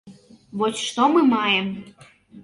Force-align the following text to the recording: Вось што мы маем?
Вось 0.61 0.79
што 0.85 1.05
мы 1.15 1.21
маем? 1.33 1.67